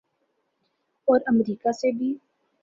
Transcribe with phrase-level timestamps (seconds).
[1.07, 2.13] اور امریکہ سے بھی۔